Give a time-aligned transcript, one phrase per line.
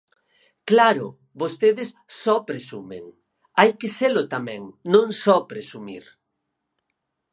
[0.69, 1.07] Claro,
[1.41, 1.89] vostedes
[2.21, 3.03] só presumen;
[3.59, 4.61] hai que selo tamén,
[4.93, 6.05] non só presumir.